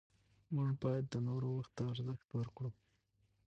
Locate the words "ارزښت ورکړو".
1.91-2.71